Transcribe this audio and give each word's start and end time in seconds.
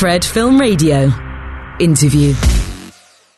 Fred 0.00 0.22
Film 0.24 0.58
Radio. 0.58 1.12
Interview. 1.78 2.34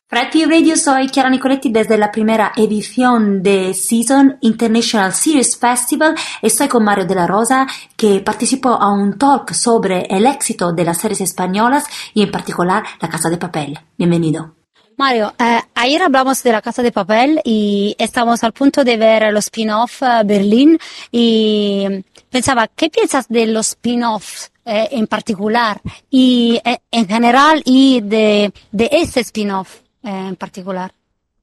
Fred 0.07 0.31
Film 0.31 0.49
Radio, 0.49 0.77
soy 0.77 1.09
Chiara 1.09 1.29
Nicoletti 1.29 1.73
desde 1.73 1.99
la 1.99 2.13
primera 2.13 2.53
edición 2.55 3.43
de 3.43 3.75
Season 3.75 4.39
International 4.43 5.13
Series 5.13 5.59
Festival. 5.59 6.15
Estoy 6.41 6.69
con 6.69 6.85
Mario 6.85 7.05
de 7.05 7.17
la 7.17 7.27
Rosa, 7.27 7.67
que 7.97 8.21
participó 8.21 8.75
a 8.81 8.93
un 8.93 9.19
talk 9.19 9.53
sobre 9.55 10.03
el 10.03 10.25
éxito 10.25 10.73
de 10.73 10.85
las 10.85 10.99
series 10.99 11.23
españolas 11.23 11.85
y 12.15 12.23
en 12.23 12.31
particular 12.31 12.85
La 13.01 13.09
Casa 13.09 13.29
de 13.29 13.39
Papel. 13.39 13.81
Bienvenido. 13.99 14.62
Mario, 14.97 15.35
eh, 15.39 15.61
ayer 15.75 16.03
hablamos 16.03 16.43
de 16.43 16.53
la 16.53 16.63
Casa 16.63 16.83
de 16.83 16.93
Papel 16.93 17.41
y 17.45 17.95
estamos 17.99 18.43
al 18.45 18.53
punto 18.53 18.85
de 18.85 18.97
ver 18.97 19.33
los 19.33 19.45
spin-off 19.45 20.03
uh, 20.03 20.25
Berlín 20.25 20.79
y 21.11 21.87
pensaba, 22.31 22.69
¿qué 22.69 22.91
piensas 22.91 23.29
de 23.29 23.47
los 23.47 23.69
spin-offs 23.69 24.53
eh, 24.65 24.89
en 24.93 25.07
particular 25.07 25.81
y 26.11 26.61
eh, 26.65 26.79
en 26.91 27.09
general 27.09 27.63
y 27.65 28.01
de, 28.01 28.53
de 28.71 28.89
este 28.93 29.21
spin-off 29.21 29.81
en 30.03 30.37
particular? 30.37 30.93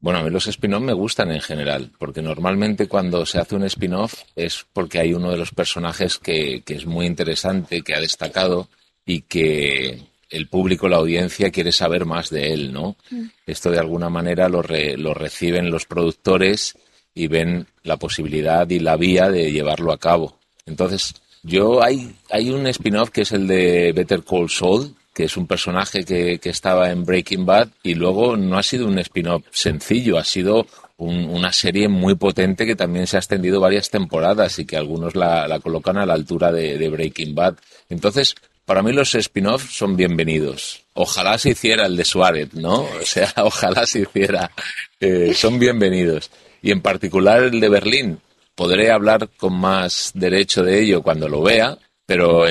Bueno, 0.01 0.19
a 0.19 0.23
mí 0.23 0.29
los 0.29 0.47
spin-off 0.47 0.81
me 0.81 0.93
gustan 0.93 1.31
en 1.31 1.41
general, 1.41 1.91
porque 1.97 2.21
normalmente 2.21 2.87
cuando 2.87 3.25
se 3.25 3.39
hace 3.39 3.55
un 3.55 3.65
spin-off 3.65 4.23
es 4.35 4.65
porque 4.71 4.99
hay 4.99 5.13
uno 5.13 5.31
de 5.31 5.37
los 5.37 5.51
personajes 5.51 6.17
que 6.17 6.63
es 6.65 6.85
muy 6.85 7.05
interesante, 7.05 7.81
que 7.81 7.95
ha 7.95 7.99
destacado 7.99 8.69
y 9.05 9.21
que, 9.21 10.08
el 10.29 10.47
público, 10.47 10.87
la 10.87 10.97
audiencia 10.97 11.49
quiere 11.49 11.71
saber 11.71 12.05
más 12.05 12.29
de 12.29 12.53
él, 12.53 12.71
¿no? 12.71 12.95
Mm. 13.09 13.25
Esto 13.45 13.71
de 13.71 13.79
alguna 13.79 14.09
manera 14.09 14.49
lo, 14.49 14.61
lo 14.61 15.13
reciben 15.13 15.71
los 15.71 15.85
productores 15.85 16.77
y 17.13 17.27
ven 17.27 17.67
la 17.83 17.97
posibilidad 17.97 18.69
y 18.69 18.79
la 18.79 18.95
vía 18.95 19.29
de 19.29 19.51
llevarlo 19.51 19.91
a 19.91 19.97
cabo. 19.97 20.37
Entonces, 20.65 21.15
yo 21.43 21.83
hay, 21.83 22.15
hay 22.29 22.49
un 22.49 22.67
spin-off 22.67 23.09
que 23.09 23.21
es 23.21 23.31
el 23.31 23.47
de 23.47 23.91
Better 23.93 24.23
Call 24.23 24.49
Saul, 24.49 24.95
que 25.13 25.25
es 25.25 25.35
un 25.35 25.47
personaje 25.47 26.05
que, 26.05 26.39
que 26.39 26.49
estaba 26.49 26.91
en 26.91 27.03
Breaking 27.03 27.45
Bad 27.45 27.69
y 27.83 27.95
luego 27.95 28.37
no 28.37 28.57
ha 28.57 28.63
sido 28.63 28.87
un 28.87 28.99
spin-off 28.99 29.43
sencillo, 29.51 30.17
ha 30.17 30.23
sido 30.23 30.65
una 30.97 31.53
serie 31.53 31.87
muy 31.87 32.15
potente 32.15 32.65
que 32.65 32.75
también 32.75 33.07
se 33.07 33.15
ha 33.15 33.19
extendido 33.19 33.61
varias 33.61 33.89
temporadas 33.89 34.59
y 34.59 34.65
que 34.65 34.75
algunos 34.75 35.15
la, 35.15 35.47
la 35.47 35.59
colocan 35.59 35.97
a 35.97 36.05
la 36.05 36.13
altura 36.13 36.51
de, 36.51 36.77
de 36.77 36.89
Breaking 36.89 37.35
Bad. 37.35 37.55
Entonces, 37.87 38.35
para 38.69 38.83
mí 38.83 38.93
los 38.93 39.15
spin-offs 39.15 39.75
son 39.75 39.95
bienvenidos. 39.95 40.83
Ojalá 40.93 41.39
se 41.39 41.49
hiciera 41.49 41.87
el 41.87 41.97
de 41.97 42.05
Suárez, 42.05 42.53
¿no? 42.53 42.81
O 42.81 43.01
sea, 43.03 43.33
ojalá 43.37 43.87
se 43.87 44.01
hiciera. 44.01 44.51
Eh, 44.99 45.33
son 45.33 45.57
bienvenidos. 45.57 46.29
Y 46.61 46.69
en 46.69 46.79
particular 46.79 47.41
el 47.41 47.59
de 47.59 47.67
Berlín. 47.67 48.19
Podré 48.53 48.91
hablar 48.91 49.27
con 49.37 49.59
más 49.59 50.11
derecho 50.13 50.61
de 50.61 50.83
ello 50.83 51.01
cuando 51.01 51.27
lo 51.27 51.41
vea, 51.41 51.79
pero 52.05 52.43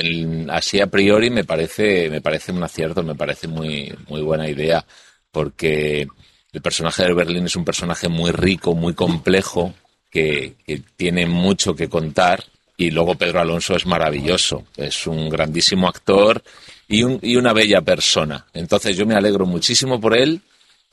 así 0.49 0.81
a 0.81 0.87
priori 0.87 1.29
me 1.29 1.45
parece, 1.45 2.09
me 2.09 2.19
parece 2.19 2.51
un 2.51 2.63
acierto, 2.63 3.01
me 3.01 3.15
parece 3.15 3.47
muy, 3.47 3.95
muy 4.09 4.21
buena 4.21 4.49
idea, 4.49 4.85
porque 5.31 6.05
el 6.51 6.61
personaje 6.61 7.03
de 7.03 7.13
Berlín 7.13 7.45
es 7.45 7.55
un 7.55 7.63
personaje 7.63 8.09
muy 8.09 8.31
rico, 8.31 8.75
muy 8.75 8.93
complejo, 8.93 9.73
que 10.11 10.55
tiene 10.97 11.25
mucho 11.27 11.77
que 11.77 11.87
contar 11.87 12.43
y 12.79 12.91
luego 12.91 13.15
Pedro 13.15 13.41
Alonso 13.41 13.75
es 13.75 13.85
maravilloso, 13.85 14.63
es 14.77 15.05
un 15.05 15.27
grandísimo 15.29 15.89
actor 15.89 16.41
y, 16.87 17.03
una 17.03 17.51
bella 17.51 17.81
persona. 17.81 18.45
Entonces 18.53 18.95
yo 18.95 19.05
me 19.05 19.15
alegro 19.15 19.45
muchísimo 19.45 19.99
por 19.99 20.15
él, 20.15 20.41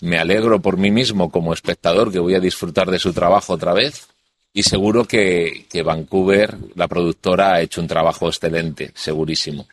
me 0.00 0.18
alegro 0.18 0.60
por 0.60 0.78
mí 0.78 0.90
mismo 0.90 1.30
como 1.30 1.54
espectador 1.54 2.10
que 2.10 2.18
voy 2.18 2.34
a 2.34 2.40
disfrutar 2.40 2.90
de 2.90 2.98
su 2.98 3.12
trabajo 3.12 3.52
otra 3.52 3.72
vez 3.72 4.08
y 4.52 4.64
seguro 4.64 5.04
que, 5.04 5.66
que 5.70 5.84
Vancouver, 5.84 6.56
la 6.74 6.88
productora, 6.88 7.54
ha 7.54 7.60
hecho 7.60 7.80
un 7.80 7.86
trabajo 7.86 8.26
excelente, 8.26 8.90
segurísimo. 8.96 9.68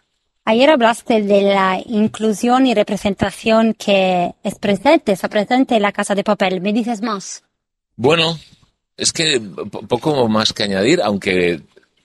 Ayer 0.45 0.69
hablaste 0.69 1.23
de 1.23 1.41
la 1.41 1.81
inclusión 1.83 2.67
y 2.67 2.75
representación 2.75 3.73
que 3.73 4.35
es 4.43 4.59
presente, 4.59 5.13
está 5.13 5.29
presente 5.29 5.77
en 5.77 5.81
la 5.81 5.91
Casa 5.91 6.13
de 6.13 6.23
Papel. 6.23 6.61
¿Me 6.61 6.73
dices 6.73 7.01
más? 7.01 7.43
Bueno, 7.95 8.37
es 8.97 9.11
que 9.11 9.41
poco 9.87 10.27
más 10.29 10.53
que 10.53 10.61
añadir, 10.61 11.01
aunque 11.01 11.63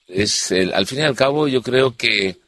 es 0.08 0.52
al 0.52 0.86
fin 0.86 1.00
y 1.00 1.02
al 1.02 1.14
cabo 1.14 1.48
yo 1.48 1.62
creo 1.62 1.96
que 1.96 2.38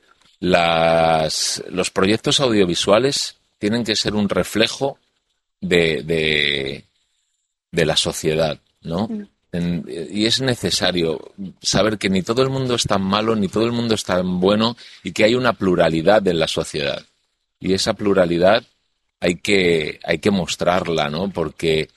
las, 0.41 1.63
los 1.71 1.91
proyectos 1.91 2.41
audiovisuales 2.41 3.37
tienen 3.59 3.85
que 3.85 3.95
ser 3.95 4.15
un 4.15 4.29
reflejo 4.29 4.99
de, 5.61 6.03
de, 7.71 7.85
la 7.85 7.97
sociedad, 7.97 8.59
¿no? 8.83 9.09
Mm. 9.53 9.89
y 10.11 10.27
es 10.27 10.41
necesario 10.41 11.33
saber 11.61 11.99
que 11.99 12.09
ni 12.09 12.23
todo 12.23 12.43
el 12.43 12.51
mundo 12.51 12.75
es 12.75 12.85
tan 12.85 13.03
malo, 13.03 13.37
ni 13.37 13.49
todo 13.49 13.65
el 13.65 13.73
mundo 13.73 13.95
es 13.95 14.05
tan 14.05 14.41
bueno, 14.41 14.77
y 15.03 15.13
que 15.13 15.25
hay 15.25 15.35
una 15.35 15.53
pluralidad 15.53 16.27
en 16.27 16.39
la 16.39 16.49
sociedad. 16.49 17.03
Y 17.59 17.75
esa 17.75 17.93
pluralidad 17.93 18.65
hay 19.21 19.37
que, 19.37 20.01
hay 20.05 20.19
que 20.19 20.31
mostrarla, 20.31 21.11
¿no? 21.11 21.31
Porque 21.31 21.91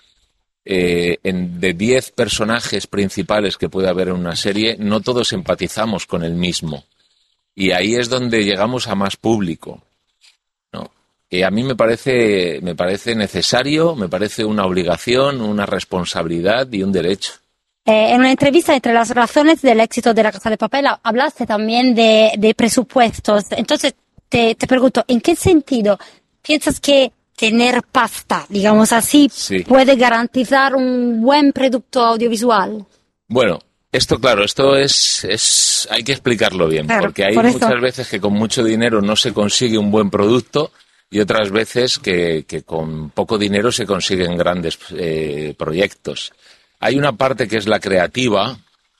eh, 0.65 1.19
de 1.23 1.73
10 1.73 2.11
personajes 2.11 2.87
principales 2.87 3.57
que 3.57 3.69
puede 3.69 3.89
haber 3.89 4.09
en 4.09 4.15
una 4.15 4.35
serie, 4.35 4.77
no 4.79 5.01
todos 5.01 5.33
empatizamos 5.33 6.05
con 6.05 6.23
el 6.23 6.33
mismo. 6.33 6.85
Y 7.55 7.71
ahí 7.71 7.95
es 7.95 8.09
donde 8.09 8.43
llegamos 8.43 8.87
a 8.87 8.95
más 8.95 9.17
público. 9.17 9.83
¿no? 10.71 10.89
a 11.45 11.51
mí 11.51 11.63
me 11.63 11.75
parece, 11.75 12.59
me 12.61 12.75
parece 12.75 13.15
necesario, 13.15 13.95
me 13.95 14.09
parece 14.09 14.45
una 14.45 14.65
obligación, 14.65 15.41
una 15.41 15.65
responsabilidad 15.65 16.71
y 16.71 16.83
un 16.83 16.91
derecho. 16.91 17.33
Eh, 17.85 18.13
en 18.13 18.21
una 18.21 18.31
entrevista 18.31 18.73
entre 18.73 18.93
las 18.93 19.09
razones 19.09 19.61
del 19.61 19.81
éxito 19.81 20.13
de 20.13 20.23
la 20.23 20.31
Casa 20.31 20.49
de 20.49 20.57
Papel 20.57 20.85
hablaste 21.03 21.45
también 21.45 21.93
de, 21.93 22.31
de 22.37 22.55
presupuestos. 22.55 23.45
Entonces, 23.51 23.95
te, 24.29 24.55
te 24.55 24.67
pregunto, 24.67 25.03
¿en 25.07 25.19
qué 25.19 25.35
sentido 25.35 25.99
piensas 26.41 26.79
que 26.79 27.11
tener 27.35 27.81
pasta, 27.91 28.45
digamos 28.49 28.91
así, 28.91 29.29
puede 29.67 29.95
garantizar 29.95 30.75
un 30.75 31.21
buen 31.21 31.51
producto 31.51 32.03
audiovisual. 32.03 32.85
Bueno, 33.27 33.59
esto, 33.91 34.19
claro, 34.19 34.43
esto 34.43 34.75
es, 34.75 35.23
es 35.23 35.87
hay 35.91 36.03
que 36.03 36.13
explicarlo 36.13 36.67
bien, 36.67 36.87
porque 36.87 37.25
hay 37.25 37.35
muchas 37.35 37.81
veces 37.81 38.07
que 38.07 38.19
con 38.19 38.33
mucho 38.33 38.63
dinero 38.63 39.01
no 39.01 39.15
se 39.15 39.33
consigue 39.33 39.77
un 39.77 39.91
buen 39.91 40.09
producto 40.09 40.71
y 41.09 41.19
otras 41.19 41.51
veces 41.51 41.99
que, 41.99 42.45
con 42.65 43.11
poco 43.11 43.37
dinero 43.37 43.71
se 43.71 43.85
consiguen 43.85 44.37
grandes 44.37 44.79
eh, 44.97 45.53
proyectos. 45.57 46.33
Hay 46.79 46.97
una 46.97 47.13
parte 47.13 47.47
que 47.47 47.57
es 47.57 47.67
la 47.67 47.79
creativa 47.79 48.57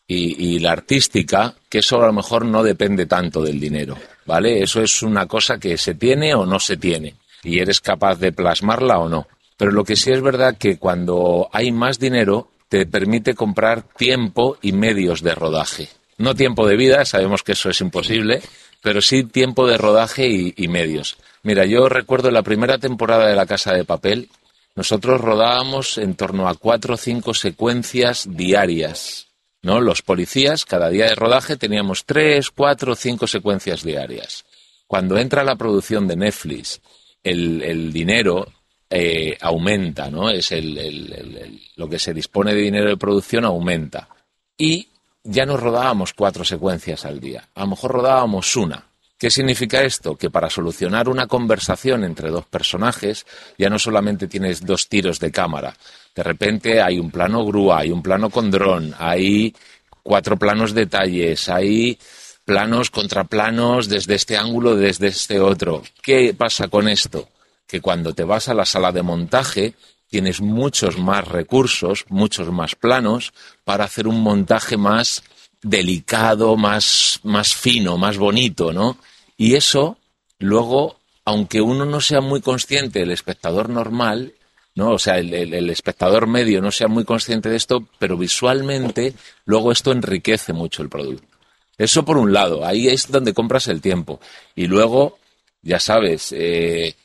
y, 0.07 0.53
y, 0.53 0.59
la 0.59 0.73
artística, 0.73 1.55
que 1.69 1.79
eso 1.79 2.01
a 2.01 2.07
lo 2.07 2.13
mejor 2.13 2.45
no 2.45 2.61
depende 2.61 3.05
tanto 3.05 3.41
del 3.41 3.59
dinero, 3.59 3.97
¿vale? 4.25 4.61
Eso 4.61 4.81
es 4.81 5.01
una 5.01 5.25
cosa 5.25 5.59
que 5.59 5.77
se 5.77 5.95
tiene 5.95 6.35
o 6.35 6.45
no 6.45 6.59
se 6.59 6.77
tiene 6.77 7.15
y 7.44 7.59
eres 7.59 7.81
capaz 7.81 8.16
de 8.20 8.31
plasmarla 8.31 9.00
o 9.00 9.09
no. 9.09 9.28
Pero 9.58 9.72
lo 9.72 9.84
que 9.84 9.96
sí 9.96 10.12
es 10.12 10.22
verdad 10.22 10.58
que 10.58 10.78
cuando 10.78 11.50
hay 11.52 11.72
más 11.72 12.00
dinero 12.00 12.50
te 12.70 12.86
permite 12.86 13.36
comprar 13.36 13.84
tiempo 13.84 14.58
y 14.62 14.72
medios 14.72 15.22
de 15.22 15.36
rodaje. 15.36 15.90
No 16.18 16.36
tiempo 16.36 16.68
de 16.68 16.76
vida, 16.76 17.06
sabemos 17.06 17.44
que 17.44 17.52
eso 17.52 17.70
es 17.70 17.81
imposible, 17.81 18.42
pero 18.81 19.02
sí 19.02 19.24
tiempo 19.24 19.68
de 19.68 19.78
rodaje 19.78 20.28
y, 20.28 20.68
medios. 20.68 21.18
Mira, 21.44 21.66
yo 21.66 21.88
recuerdo 21.90 22.31
la 22.31 22.44
primera 22.44 22.78
temporada 22.78 23.28
de 23.28 23.36
La 23.36 23.46
Casa 23.46 23.74
de 23.74 23.84
Papel, 23.84 24.30
nosotros 24.75 25.22
rodábamos 25.22 25.98
en 25.98 26.16
torno 26.16 26.48
a 26.48 26.56
cuatro 26.56 26.96
o 26.96 26.98
cinco 26.98 27.34
secuencias 27.34 28.28
diarias. 28.30 29.28
¿no? 29.62 29.80
Los 29.80 30.02
policías, 30.02 30.66
cada 30.66 30.90
día 30.90 31.06
de 31.06 31.16
rodaje 31.16 31.58
teníamos 31.58 32.06
tres, 32.06 32.50
cuatro, 32.50 32.96
cinco 32.96 33.28
secuencias 33.28 33.84
diarias. 33.84 34.46
Cuando 34.88 35.18
entra 35.18 35.44
la 35.44 35.56
producción 35.56 36.08
de 36.08 36.16
Netflix 36.16 36.81
el, 37.23 37.94
dinero 37.94 38.47
eh, 38.89 39.38
aumenta, 39.41 40.09
¿no? 40.09 40.29
Es 40.29 40.51
el, 40.51 41.61
lo 41.75 41.89
que 41.89 42.00
se 42.00 42.13
dispone 42.13 42.53
de 42.53 42.61
dinero 42.61 42.89
de 42.89 42.97
producción 42.97 43.45
aumenta. 43.45 44.09
Y 44.57 44.89
ya 45.23 45.45
no 45.45 45.57
rodábamos 45.57 46.13
cuatro 46.13 46.44
secuencias 46.44 47.06
al 47.06 47.19
día, 47.19 47.47
a 47.56 47.62
lo 47.62 47.67
mejor 47.67 47.91
rodábamos 47.91 48.56
una. 48.56 48.88
¿Qué 49.17 49.29
significa 49.29 49.81
esto? 49.83 50.17
Que 50.17 50.29
para 50.29 50.50
solucionar 50.50 51.07
una 51.07 51.27
conversación 51.27 52.03
entre 52.03 52.30
dos 52.30 52.45
personajes 52.45 53.25
ya 53.57 53.69
no 53.69 53.80
solamente 53.80 54.27
tienes 54.27 54.65
dos 54.65 54.89
tiros 54.89 55.19
de 55.19 55.31
cámara, 55.31 55.74
de 56.13 56.24
repente 56.24 56.81
hay 56.81 57.00
un 57.00 57.09
plano 57.09 57.45
grúa, 57.45 57.80
hay 57.80 57.92
un 57.92 58.03
plano 58.03 58.30
con 58.30 58.51
dron, 58.51 58.94
hay 59.00 59.56
cuatro 60.03 60.38
planos 60.38 60.74
detalles, 60.74 61.48
hay 61.48 61.98
planos 62.45 62.90
contra 62.90 63.24
planos, 63.24 63.88
desde 63.88 64.16
este 64.16 64.38
ángulo, 64.38 64.75
desde 64.75 65.07
este 65.07 65.40
otro. 65.40 65.84
¿Qué 66.01 66.34
pasa 66.34 66.68
con 66.68 66.88
esto? 66.88 67.30
Que 67.68 67.81
cuando 67.81 68.13
te 68.13 68.24
vas 68.24 68.50
a 68.50 68.54
la 68.54 68.66
sala 68.66 68.92
de 68.92 69.04
montaje 69.04 69.74
tienes 70.10 70.42
muchos 70.42 71.00
más 71.00 71.28
recursos, 71.28 72.06
muchos 72.10 72.51
más 72.51 72.75
planos 72.75 73.34
para 73.63 73.86
hacer 73.86 74.07
un 74.07 74.22
montaje 74.22 74.78
más 74.78 75.24
delicado, 75.63 76.56
más, 76.56 77.19
más 77.24 77.56
fino, 77.56 77.98
más 77.98 78.18
bonito, 78.18 78.74
¿no? 78.74 78.98
Y 79.38 79.56
eso 79.56 79.98
luego, 80.38 81.00
aunque 81.25 81.62
uno 81.62 81.86
no 81.86 82.00
sea 82.00 82.22
muy 82.22 82.42
consciente, 82.42 83.01
el 83.01 83.12
espectador 83.12 83.69
normal, 83.69 84.34
¿no? 84.75 84.92
O 84.92 85.00
sea, 85.00 85.18
el, 85.18 85.34
el, 85.34 85.69
espectador 85.69 86.28
medio 86.28 86.62
no 86.62 86.72
sea 86.72 86.88
muy 86.88 87.06
consciente 87.06 87.50
de 87.50 87.56
esto, 87.56 87.88
pero 87.98 88.18
visualmente 88.18 89.16
luego 89.46 89.72
esto 89.72 89.92
enriquece 89.92 90.54
mucho 90.54 90.84
el 90.84 90.89
producto. 90.89 91.32
Eso 91.78 92.06
por 92.06 92.18
un 92.18 92.34
lado, 92.34 92.66
ahí 92.66 92.88
es 92.88 93.12
donde 93.12 93.34
compras 93.34 93.68
el 93.68 93.81
tiempo. 93.81 94.20
Y 94.56 94.68
luego 94.68 95.18
ya 95.62 95.80
sabes, 95.80 96.34
eh, 96.38 96.96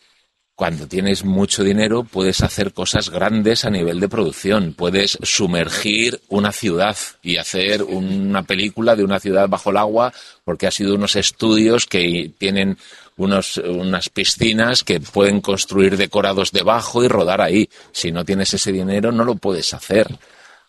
cuando 0.59 0.89
tienes 0.89 1.25
mucho 1.25 1.63
dinero 1.63 2.03
puedes 2.03 2.43
hacer 2.43 2.73
cosas 2.73 3.11
grandes 3.11 3.65
a 3.65 3.71
nivel 3.71 4.01
de 4.01 4.09
producción. 4.09 4.75
Puedes 4.75 5.17
sumergir 5.23 6.21
una 6.29 6.51
ciudad 6.51 6.97
y 7.23 7.37
hacer 7.37 7.85
una 7.85 8.43
película 8.43 8.97
de 8.97 9.05
una 9.05 9.21
ciudad 9.21 9.49
bajo 9.49 9.71
el 9.71 9.77
agua 9.77 10.13
porque 10.45 10.67
ha 10.67 10.73
sido 10.73 10.97
unos 10.97 11.15
estudios 11.15 11.87
que 11.87 12.33
tienen 12.37 12.77
unos, 13.17 13.59
unas 13.59 14.09
piscinas 14.09 14.83
que 14.83 14.99
pueden 14.99 15.41
construir 15.41 15.97
decorados 15.97 16.51
debajo 16.51 17.05
y 17.05 17.09
rodar 17.09 17.41
ahí. 17.41 17.71
Si 17.93 18.11
no 18.11 18.25
tienes 18.25 18.53
ese 18.53 18.73
dinero 18.73 19.13
no 19.13 19.23
lo 19.23 19.37
puedes 19.37 19.73
hacer. 19.75 20.09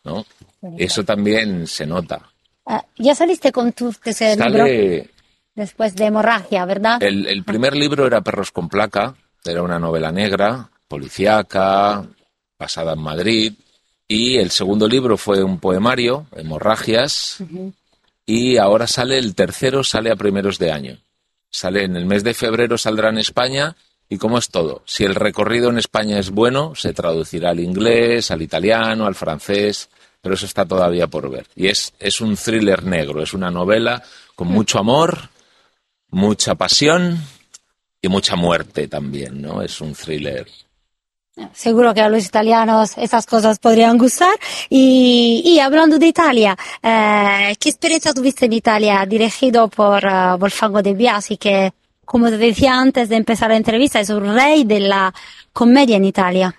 ¿no? 0.03 0.23
Eso 0.77 1.03
también 1.03 1.65
se 1.65 1.87
nota. 1.87 2.29
Ah, 2.65 2.85
ya 2.97 3.15
saliste 3.15 3.51
con 3.51 3.73
tu 3.73 3.91
tercer 3.93 4.39
libro 4.39 4.65
después 5.55 5.95
de 5.95 6.05
Hemorragia, 6.05 6.65
¿verdad? 6.65 7.01
el 7.01 7.43
primer 7.43 7.75
libro 7.75 8.05
era 8.07 8.21
Perros 8.21 8.51
con 8.51 8.69
placa 8.69 9.15
era 9.45 9.63
una 9.63 9.79
novela 9.79 10.11
negra, 10.11 10.69
policíaca, 10.87 12.05
basada 12.57 12.93
en 12.93 12.99
Madrid. 12.99 13.53
Y 14.07 14.37
el 14.37 14.51
segundo 14.51 14.87
libro 14.87 15.17
fue 15.17 15.43
un 15.43 15.59
poemario, 15.59 16.27
Hemorragias. 16.35 17.37
Y 18.25 18.57
ahora 18.57 18.87
sale 18.87 19.17
el 19.17 19.35
tercero, 19.35 19.83
sale 19.83 20.11
a 20.11 20.15
primeros 20.15 20.57
de 20.59 20.71
año. 20.71 20.97
Sale 21.49 21.83
en 21.83 21.95
el 21.95 22.05
mes 22.05 22.23
de 22.23 22.33
febrero, 22.33 22.77
saldrá 22.77 23.09
en 23.09 23.19
España. 23.19 23.75
¿Y 24.07 24.17
cómo 24.17 24.39
es 24.39 24.49
todo? 24.49 24.81
Si 24.85 25.03
el 25.03 25.15
recorrido 25.15 25.69
en 25.69 25.77
España 25.77 26.17
es 26.17 26.31
bueno, 26.31 26.73
se 26.75 26.93
traducirá 26.93 27.51
al 27.51 27.59
inglés, 27.59 28.31
al 28.31 28.41
italiano, 28.41 29.05
al 29.05 29.13
francés, 29.13 29.89
pero 30.21 30.35
eso 30.35 30.45
está 30.45 30.65
todavía 30.65 31.07
por 31.07 31.29
ver. 31.29 31.47
Y 31.55 31.67
es, 31.67 31.93
es 31.99 32.21
un 32.21 32.35
thriller 32.35 32.83
negro, 32.83 33.21
es 33.21 33.33
una 33.33 33.51
novela 33.51 34.03
con 34.35 34.47
mucho 34.47 34.79
amor, 34.79 35.29
mucha 36.09 36.55
pasión 36.55 37.19
y 38.01 38.07
mucha 38.07 38.35
muerte 38.35 38.87
también, 38.87 39.41
¿no? 39.41 39.61
Es 39.61 39.81
un 39.81 39.93
thriller. 39.93 40.47
Seguro 41.53 41.93
que 41.93 42.01
a 42.01 42.09
los 42.09 42.25
italianos 42.25 42.97
esas 42.97 43.25
cosas 43.25 43.59
podrían 43.59 43.97
gustar. 43.97 44.33
Y, 44.69 45.57
hablando 45.59 45.97
de 45.97 46.07
Italia, 46.07 46.57
eh, 46.83 47.55
¿qué 47.59 47.69
experiencia 47.69 48.13
tuviste 48.13 48.45
en 48.45 48.53
Italia 48.53 49.05
dirigido 49.05 49.67
por 49.69 50.05
uh, 50.05 50.37
Wolfgango 50.37 50.81
De 50.81 50.93
Biasi, 50.93 51.37
que, 51.37 51.71
como 52.03 52.29
te 52.29 52.37
decía 52.37 52.77
antes 52.77 53.09
de 53.09 53.15
empezar 53.15 53.49
la 53.49 53.57
entrevista, 53.57 53.99
es 53.99 54.09
un 54.09 54.33
rey 54.33 54.65
de 54.65 54.81
la 54.81 55.13
comedia 55.53 55.97
en 55.97 56.05
Italia? 56.05 56.55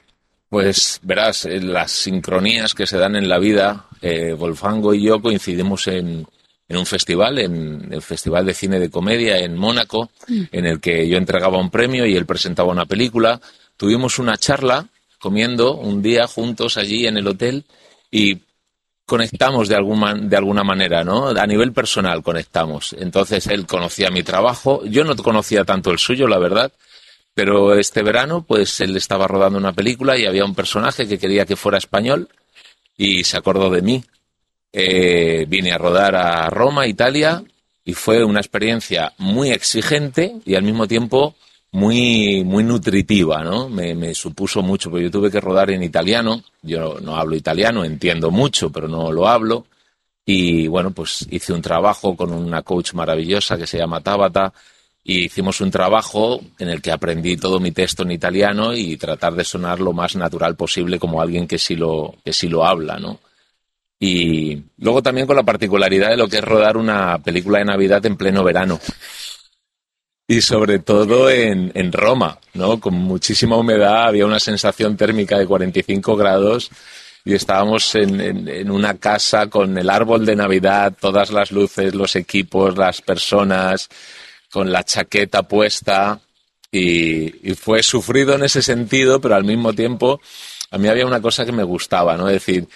Pues 0.51 0.99
verás, 1.03 1.45
las 1.45 1.93
sincronías 1.93 2.75
que 2.75 2.87
se 2.87 2.99
dan 2.99 3.15
en 3.15 3.29
la 3.29 3.39
vida, 3.39 3.87
eh, 4.03 4.35
Wolfgango 4.37 4.93
y 4.93 5.05
yo 5.05 5.23
coincidimos 5.23 5.87
en, 5.87 6.27
en 6.69 6.77
un 6.77 6.87
festival, 6.87 7.39
en 7.39 7.89
el 7.93 8.03
Festival 8.03 8.45
de 8.47 8.55
Cine 8.55 8.81
de 8.81 8.91
Comedia 8.91 9.39
en 9.39 9.57
Mónaco, 9.57 10.11
mm. 10.27 10.43
en 10.51 10.67
el 10.67 10.81
que 10.81 11.09
yo 11.09 11.19
entregaba 11.19 11.59
un 11.59 11.71
premio 11.71 12.05
y 12.05 12.17
él 12.17 12.27
presentaba 12.27 12.73
una 12.73 12.85
película. 12.85 13.41
Tuvimos 13.77 14.19
una 14.19 14.37
charla 14.37 14.89
comiendo 15.21 15.77
un 15.77 16.03
día 16.03 16.27
juntos 16.27 16.77
allí 16.77 17.07
en 17.07 17.17
el 17.17 17.29
hotel 17.29 17.65
y 18.11 18.39
conectamos 19.07 19.69
de 19.69 19.77
alguna, 19.77 20.15
de 20.15 20.37
alguna 20.37 20.65
manera, 20.65 21.05
¿no? 21.05 21.29
A 21.29 21.47
nivel 21.47 21.73
personal 21.73 22.25
conectamos. 22.25 22.97
Entonces 22.99 23.47
él 23.47 23.67
conocía 23.67 24.11
mi 24.11 24.25
trabajo, 24.25 24.85
yo 24.85 25.05
no 25.05 25.15
conocía 25.15 25.65
tanto 25.65 25.93
el 25.93 25.99
suyo, 25.99 26.27
la 26.27 26.39
verdad, 26.39 26.73
pero 27.41 27.75
este 27.75 28.03
verano 28.03 28.43
pues 28.47 28.83
él 28.83 28.95
estaba 28.99 29.27
rodando 29.27 29.59
una 29.59 29.73
película 29.73 30.19
y 30.19 30.27
había 30.27 30.45
un 30.45 30.55
personaje 30.55 31.09
que 31.09 31.17
quería 31.17 31.47
que 31.47 31.57
fuera 31.57 31.79
español 31.79 32.29
y 32.99 33.25
se 33.25 33.39
acordó 33.39 33.71
de 33.71 33.81
mí. 33.81 34.05
Eh, 34.71 35.47
vine 35.49 35.73
a 35.73 35.79
rodar 35.79 36.17
a 36.17 36.51
Roma, 36.51 36.87
Italia, 36.87 37.43
y 37.83 37.95
fue 37.95 38.23
una 38.25 38.41
experiencia 38.41 39.15
muy 39.17 39.53
exigente 39.53 40.37
y 40.45 40.55
al 40.55 40.65
mismo 40.65 40.87
tiempo 40.87 41.35
muy, 41.73 42.45
muy 42.45 42.63
nutritiva, 42.63 43.43
¿no? 43.43 43.71
Me, 43.71 44.15
supuso 44.15 44.61
mucho, 44.61 44.91
porque 44.91 45.05
yo 45.05 45.11
tuve 45.11 45.31
que 45.31 45.41
rodar 45.41 45.71
en 45.71 45.83
italiano, 45.83 46.45
yo 46.61 47.01
no, 47.01 47.17
hablo 47.17 47.37
italiano, 47.37 47.87
entiendo 47.87 48.31
mucho, 48.31 48.69
pero 48.69 48.87
no 48.87 49.11
lo 49.13 49.27
hablo, 49.27 49.65
y 50.27 50.69
bueno, 50.69 50.91
pues 50.91 51.27
hice 51.31 51.55
un 51.55 51.63
trabajo 51.63 52.15
con 52.15 52.35
una 52.35 52.61
coach 52.61 52.93
maravillosa 52.93 53.57
que 53.57 53.67
se 53.67 53.79
llama 53.79 54.03
Tabata, 54.03 54.53
y 55.03 55.25
hicimos 55.25 55.61
un 55.61 55.71
trabajo 55.71 56.41
en 56.59 56.69
el 56.69 56.83
que 56.83 56.93
aprendí 56.93 57.37
todo 57.37 57.59
mi 57.59 57.73
texto 57.73 58.03
en 58.03 58.13
italiano 58.13 58.75
y 58.75 58.97
tratar 58.97 59.35
de 59.35 59.45
sonar 59.45 59.81
lo 59.81 59.93
más 59.93 60.15
natural 60.15 60.57
posible 60.57 60.99
como 60.99 61.21
alguien 61.21 61.47
que 61.47 61.59
sí 61.59 61.75
lo, 61.75 62.15
que 62.25 62.33
sí 62.33 62.49
lo 62.49 62.65
habla, 62.65 62.99
¿no? 62.99 63.19
Y 63.99 64.63
luego 64.79 65.03
también 65.03 65.27
con 65.27 65.37
la 65.37 65.43
particularidad 65.43 66.11
de 66.11 66.17
lo 66.17 66.29
que 66.29 66.39
es 66.39 66.45
rodar 66.45 66.77
una 66.77 67.19
película 67.19 67.59
de 67.59 67.67
Navidad 67.67 68.05
en 68.07 68.17
pleno 68.17 68.43
verano. 68.43 68.81
Y 70.27 70.41
sobre 70.41 70.79
todo 70.79 71.29
en, 71.29 71.73
en 71.75 71.93
Roma, 71.93 72.39
¿no? 72.55 72.81
Con 72.81 72.95
muchísima 72.95 73.57
humedad, 73.57 74.07
había 74.07 74.25
una 74.25 74.41
sensación 74.41 74.97
térmica 74.97 75.39
de 75.39 75.47
45 75.47 76.17
grados 76.17 76.71
y 77.25 77.35
estábamos 77.35 77.95
en, 77.95 78.49
en, 78.49 78.71
una 78.71 78.97
casa 78.97 79.49
con 79.49 79.77
el 79.77 79.91
árbol 79.91 80.25
de 80.25 80.37
Navidad, 80.37 80.95
todas 80.99 81.31
las 81.31 81.51
luces, 81.51 81.95
los 81.95 82.17
equipos, 82.17 82.79
las 82.79 83.03
personas, 83.03 83.89
con 84.51 84.73
la 84.73 84.85
chaqueta 84.85 85.43
puesta 85.45 86.21
y, 86.71 87.51
y, 87.51 87.55
fue 87.55 87.83
sufrido 87.83 88.35
en 88.35 88.45
ese 88.45 88.63
sentido, 88.63 89.21
pero 89.21 89.35
al 89.35 89.45
mismo 89.45 89.73
tiempo 89.73 90.21
a 90.71 90.79
mí 90.79 90.89
había 90.89 91.07
una 91.07 91.21
cosa 91.21 91.45
que 91.45 91.53
me 91.53 91.65
gustaba, 91.65 92.17
¿no? 92.17 92.29
Es 92.29 92.35
decir, 92.35 92.69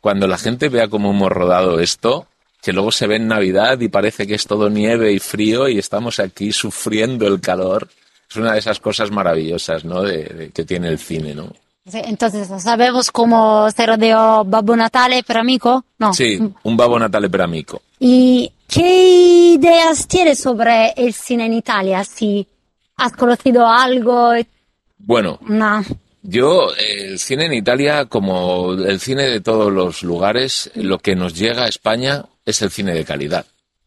cuando 0.00 0.26
la 0.26 0.38
gente 0.38 0.68
vea 0.68 0.88
cómo 0.88 1.10
hemos 1.10 1.30
rodado 1.30 1.78
esto, 1.80 2.26
que 2.62 2.72
luego 2.72 2.92
se 2.92 3.06
ve 3.06 3.16
en 3.16 3.28
Navidad 3.28 3.80
y 3.80 3.88
parece 3.88 4.26
que 4.26 4.34
es 4.34 4.46
todo 4.46 4.70
nieve 4.70 5.12
y 5.12 5.18
frío 5.18 5.68
y 5.68 5.78
estamos 5.78 6.20
aquí 6.20 6.52
sufriendo 6.52 7.26
el 7.26 7.40
calor, 7.40 7.88
es 8.30 8.36
una 8.36 8.52
de 8.52 8.60
esas 8.60 8.78
cosas 8.78 9.10
maravillosas, 9.10 9.84
¿no? 9.84 10.02
De, 10.02 10.50
que 10.54 10.64
tiene 10.64 10.88
el 10.88 10.98
cine, 10.98 11.34
¿no? 11.34 11.52
entonces, 11.84 12.48
¿sabemos 12.62 13.10
cómo 13.10 13.68
se 13.72 13.84
rodeó 13.84 14.44
Babbo 14.44 14.76
Natale 14.76 15.24
per 15.24 15.38
amico? 15.38 15.84
No. 15.98 16.14
Sí, 16.14 16.38
un 16.62 16.76
Babbo 16.76 16.96
Natale 16.96 17.28
per 17.28 17.42
amico. 17.42 17.82
¿Y 17.98 18.52
qué 18.72 19.54
ideas 19.54 20.08
tienes 20.08 20.40
sobre 20.40 20.94
el 20.96 21.12
cine 21.12 21.46
en 21.46 21.52
Italia? 21.52 22.02
Si 22.04 22.46
has 22.96 23.12
conocido 23.12 23.66
algo. 23.66 24.32
Bueno, 24.98 25.38
no. 25.42 25.84
Yo, 26.22 26.72
el 26.74 27.18
cine 27.18 27.46
en 27.46 27.54
Italia, 27.54 28.06
como 28.06 28.72
el 28.72 29.00
cine 29.00 29.24
de 29.24 29.40
todos 29.40 29.72
los 29.72 30.02
lugares, 30.02 30.70
lo 30.74 30.98
que 30.98 31.16
nos 31.16 31.34
llega 31.34 31.64
a 31.64 31.68
España 31.68 32.24
es 32.46 32.62
el 32.62 32.70
cine 32.70 32.94
de 32.94 33.04
calidad. 33.04 33.44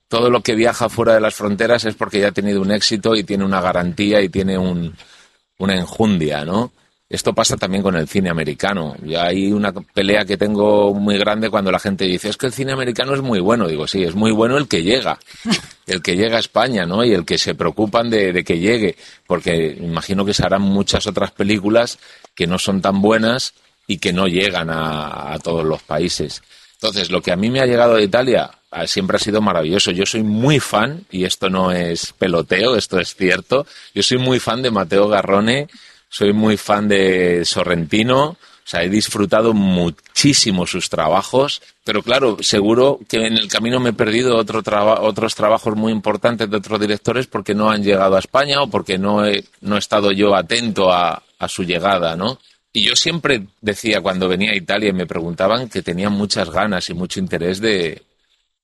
Todo 0.08 0.30
lo 0.30 0.42
que 0.42 0.54
viaja 0.54 0.90
fuera 0.90 1.16
de 1.16 1.22
las 1.22 1.34
fronteras 1.34 1.86
es 1.86 1.96
porque 1.96 2.20
ya 2.20 2.28
ha 2.28 2.32
tenido 2.32 2.62
un 2.62 2.72
éxito 2.72 3.16
y 3.16 3.24
tiene 3.24 3.46
una 3.46 3.62
garantía 3.62 4.22
y 4.22 4.30
tiene 4.30 4.58
una 4.58 5.75
enjundia, 5.75 6.46
¿no? 6.46 6.72
Esto 7.07 7.33
pasa 7.33 7.55
también 7.55 7.83
con 7.83 7.95
el 7.95 8.07
cine 8.07 8.31
americano. 8.31 8.95
Y 9.05 9.13
hay 9.13 9.51
una 9.51 9.71
pelea 9.71 10.25
que 10.25 10.38
tengo 10.38 10.91
muy 10.93 11.19
grande 11.19 11.51
cuando 11.51 11.71
la 11.71 11.79
gente 11.79 12.05
dice, 12.05 12.29
es 12.29 12.38
que 12.38 12.47
el 12.47 12.53
cine 12.53 12.71
americano 12.71 13.13
es 13.13 13.21
muy 13.21 13.39
bueno. 13.39 13.67
Digo, 13.67 13.88
sí, 13.88 14.03
es 14.03 14.15
muy 14.15 14.31
bueno 14.31 14.57
el 14.57 14.67
que 14.67 14.81
llega, 14.81 15.19
el 15.85 16.01
que 16.01 16.15
llega 16.15 16.38
a 16.38 16.39
España, 16.39 16.85
¿no? 16.85 17.03
Y 17.05 17.13
el 17.13 17.24
que 17.24 17.38
se 17.38 17.53
preocupan 17.53 18.09
de, 18.09 18.43
que 18.43 18.57
llegue, 18.57 18.95
porque 19.27 19.77
imagino 19.79 20.25
que 20.25 20.33
se 20.33 20.43
harán 20.43 20.63
muchas 20.63 21.05
otras 21.05 21.31
películas 21.31 22.00
que 22.33 22.47
no 22.47 22.57
son 22.57 22.81
tan 22.81 23.01
buenas 23.01 23.53
y 23.85 24.00
que 24.00 24.12
no 24.12 24.27
llegan 24.27 24.71
a, 24.71 25.38
todos 25.43 25.63
los 25.63 25.83
países. 25.83 26.41
Entonces, 26.74 27.12
lo 27.12 27.21
que 27.21 27.31
a 27.31 27.35
mí 27.35 27.51
me 27.51 27.62
ha 27.62 27.67
llegado 27.67 27.95
de 27.95 28.03
Italia 28.03 28.50
siempre 28.88 29.17
ha 29.17 29.19
sido 29.19 29.41
maravilloso. 29.41 29.91
Yo 29.91 30.07
soy 30.07 30.24
muy 30.24 30.59
fan, 30.59 31.05
y 31.12 31.24
esto 31.24 31.51
no 31.51 31.71
es 31.71 32.13
peloteo, 32.13 32.75
esto 32.75 33.00
es 33.00 33.15
cierto, 33.15 33.67
yo 33.93 34.01
soy 34.01 34.17
muy 34.17 34.39
fan 34.39 34.63
de 34.63 34.71
Mateo 34.71 35.07
Garrone 35.07 35.67
soy 36.15 36.31
muy 36.31 36.55
fan 36.55 36.88
de 36.88 37.43
Sorrentino, 37.43 38.24
o 38.24 38.38
sea, 38.63 38.84
he 38.84 38.89
disfrutado 38.89 39.53
muchísimo 39.53 40.65
sus 40.65 40.89
trabajos, 40.89 41.62
pero 41.84 42.01
claro, 42.01 42.38
seguro 42.39 43.01
que 43.10 43.17
en 43.17 43.34
el 43.34 43.50
camino 43.50 43.81
me 43.81 43.89
he 43.89 43.93
perdido 43.93 44.38
otro 44.38 44.63
otros 45.01 45.36
trabajos 45.36 45.75
muy 45.75 45.91
importantes 45.91 46.50
de 46.50 46.55
otros 46.55 46.79
directores 46.79 47.27
porque 47.27 47.53
no 47.53 47.69
han 47.69 47.84
llegado 47.84 48.15
a 48.15 48.19
España 48.19 48.62
o 48.62 48.69
porque 48.69 48.98
no 48.98 49.25
he, 49.25 49.43
no 49.60 49.75
he 49.75 49.79
estado 49.79 50.13
yo 50.13 50.34
atento 50.36 50.89
a, 50.89 51.22
a 51.38 51.50
su 51.50 51.65
llegada, 51.65 52.15
¿no? 52.15 52.39
Y 52.72 52.86
yo 52.86 52.95
siempre 52.95 53.48
decía 53.60 54.00
cuando 54.00 54.29
venía 54.29 54.51
a 54.51 54.55
Italia 54.55 54.91
y 54.91 54.93
me 54.93 55.05
preguntaban 55.05 55.67
que 55.67 55.81
tenía 55.81 56.10
muchas 56.10 56.50
ganas 56.50 56.89
y 56.89 56.93
mucho 56.93 57.19
interés 57.19 57.60
de, 57.60 58.03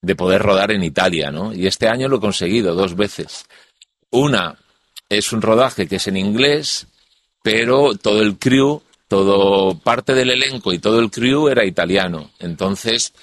de 0.01 0.15
poder 0.15 0.41
rodar 0.41 0.72
en 0.72 0.86
Italia, 0.86 1.31
¿no? 1.31 1.53
Y 1.53 1.67
este 1.67 1.89
año 1.89 2.08
lo 2.08 2.15
he 2.15 2.22
conseguido 2.22 2.75
dos 2.75 2.96
veces. 2.96 3.43
Una 4.10 4.55
es 5.10 5.34
un 5.34 5.41
rodaje 5.41 5.86
que 5.89 5.98
es 5.98 6.08
en 6.08 6.15
inglés 6.15 6.88
pero 7.41 7.95
todo 7.95 8.21
el 8.21 8.38
crew, 8.38 8.81
todo 9.07 9.77
parte 9.77 10.13
del 10.13 10.29
elenco 10.29 10.74
y 10.74 10.79
todo 10.79 11.00
el 11.00 11.10
crew 11.10 11.48
era 11.48 11.65
italiano. 11.65 12.31
Entonces 12.39 13.13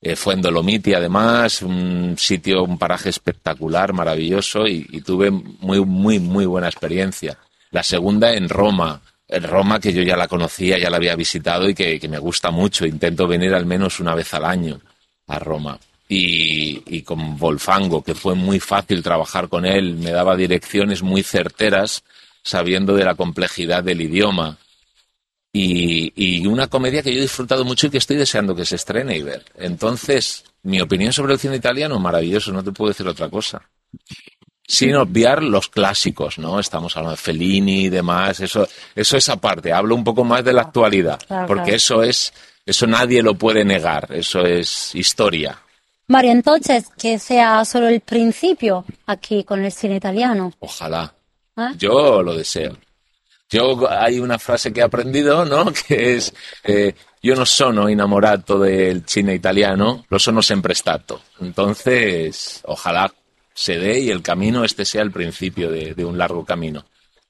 eh, 0.00 0.16
fue 0.16 0.34
en 0.34 0.42
Dolomiti, 0.42 0.92
además, 0.92 1.62
un 1.62 2.14
sitio, 2.18 2.62
un 2.62 2.78
paraje 2.78 3.08
espectacular, 3.08 3.94
maravilloso 3.94 4.66
y, 4.66 4.84
tuve 5.00 5.30
muy, 5.30 5.80
muy, 5.80 6.18
muy 6.18 6.44
buena 6.44 6.68
experiencia. 6.68 7.38
La 7.70 7.82
segunda 7.82 8.34
en 8.34 8.50
Roma, 8.50 9.00
en 9.26 9.42
Roma 9.44 9.80
que 9.80 9.94
yo 9.94 10.02
ya 10.02 10.14
la 10.14 10.28
conocía, 10.28 10.78
ya 10.78 10.90
la 10.90 10.98
había 10.98 11.16
visitado 11.16 11.70
y 11.70 11.74
que, 11.74 12.06
me 12.06 12.18
gusta 12.18 12.50
mucho. 12.50 12.84
Intento 12.84 13.26
venir 13.26 13.54
al 13.54 13.64
menos 13.64 13.98
una 13.98 14.14
vez 14.14 14.34
al 14.34 14.44
año 14.44 14.78
a 15.26 15.38
Roma. 15.38 15.78
y, 16.06 16.82
y, 16.86 17.00
con 17.02 17.38
Volfango, 17.38 18.02
que 18.04 18.14
fue 18.14 18.34
muy 18.34 18.60
fácil 18.60 19.02
trabajar 19.02 19.48
con 19.48 19.64
él, 19.64 19.96
me 19.96 20.10
daba 20.10 20.36
direcciones 20.36 21.02
muy 21.02 21.22
certeras, 21.22 22.04
sabiendo 22.44 22.94
de 22.94 23.04
la 23.04 23.14
complejidad 23.14 23.82
del 23.82 24.02
idioma. 24.02 24.58
Y, 25.52 26.12
y, 26.16 26.46
una 26.46 26.66
comedia 26.66 27.02
que 27.02 27.12
yo 27.12 27.18
he 27.18 27.22
disfrutado 27.22 27.64
mucho 27.64 27.86
y 27.86 27.90
que 27.90 27.98
estoy 27.98 28.16
deseando 28.16 28.56
que 28.56 28.64
se 28.64 28.74
estrene 28.74 29.16
y 29.16 29.22
ver. 29.22 29.44
Entonces, 29.56 30.44
mi 30.64 30.80
opinión 30.80 31.12
sobre 31.12 31.34
el 31.34 31.38
cine 31.38 31.56
italiano, 31.56 31.98
maravilloso, 32.00 32.52
no 32.52 32.64
te 32.64 32.72
puedo 32.72 32.90
decir 32.90 33.06
otra 33.06 33.28
cosa. 33.28 33.62
Sin 34.66 34.96
obviar 34.96 35.42
los 35.42 35.68
clásicos, 35.68 36.38
¿no? 36.38 36.58
Estamos 36.58 36.96
hablando 36.96 37.12
de 37.12 37.22
Fellini 37.22 37.84
y 37.84 37.88
demás, 37.88 38.40
eso, 38.40 38.66
eso 38.96 39.16
es 39.16 39.28
aparte. 39.28 39.72
Hablo 39.72 39.94
un 39.94 40.02
poco 40.02 40.24
más 40.24 40.42
de 40.42 40.54
la 40.54 40.62
actualidad, 40.62 41.20
porque 41.46 41.76
eso 41.76 42.02
es, 42.02 42.32
eso 42.66 42.86
nadie 42.86 43.22
lo 43.22 43.34
puede 43.34 43.64
negar, 43.64 44.08
eso 44.10 44.40
es 44.40 44.94
historia. 44.94 45.60
Mario, 46.08 46.32
entonces 46.32 46.86
que 46.98 47.18
sea 47.18 47.64
solo 47.64 47.88
el 47.88 48.00
principio 48.00 48.84
aquí 49.06 49.44
con 49.44 49.64
el 49.64 49.70
cine 49.70 49.96
italiano. 49.96 50.52
Ojalá. 50.58 51.14
¿Eh? 51.56 51.72
Yo 51.78 52.22
lo 52.22 52.34
deseo. 52.34 52.76
Yo 53.50 53.88
hay 53.90 54.18
una 54.18 54.38
frase 54.38 54.72
que 54.72 54.80
he 54.80 54.82
aprendido, 54.82 55.44
¿no? 55.44 55.72
Que 55.88 56.16
es 56.16 56.34
eh, 56.64 56.94
yo 57.22 57.34
no 57.34 57.46
sono 57.46 57.88
innamorato 57.88 58.58
del 58.58 59.04
cine 59.06 59.34
italiano, 59.34 60.04
lo 60.08 60.18
sono 60.18 60.42
sempre 60.42 60.74
stato. 60.74 61.22
Entonces, 61.40 62.60
ojalá 62.64 63.12
se 63.54 63.78
dé 63.78 64.00
y 64.00 64.10
el 64.10 64.22
camino 64.22 64.64
este 64.64 64.84
sea 64.84 65.02
el 65.02 65.12
principio 65.12 65.70
de 65.70 66.04
un 66.04 66.18
largo 66.18 66.44
camino. 66.44 66.84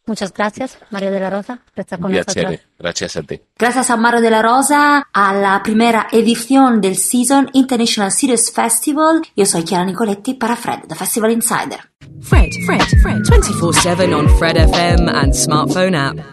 Muchas 0.06 0.34
gracias, 0.34 0.78
Mario 0.90 1.10
de 1.10 1.20
la 1.20 1.30
Rosa, 1.30 1.60
nosotros. 1.74 2.60
Gracias 2.78 3.16
a 3.16 3.22
ti. 3.22 3.40
Gracias 3.58 3.90
a 3.90 3.96
Mario 3.96 4.20
de 4.20 4.30
la 4.30 4.42
Rosa, 4.42 5.08
a 5.12 5.34
la 5.34 5.62
primera 5.62 6.08
edición 6.12 6.80
del 6.82 6.96
Season 6.96 7.48
International 7.54 8.12
Series 8.12 8.52
Festival. 8.52 9.22
Yo 9.34 9.46
soy 9.46 9.64
Chiara 9.64 9.84
Nicoletti 9.84 10.34
para 10.34 10.56
Fred, 10.56 10.80
The 10.88 10.94
Festival 10.94 11.30
Insider. 11.30 11.80
Fred, 12.20 12.50
Fred, 12.66 12.82
Fred, 13.02 13.22
24-7 13.22 14.14
on 14.14 14.28
Fred 14.38 14.56
FM 14.56 15.08
and 15.10 15.32
smartphone 15.32 15.94
app. 15.94 16.24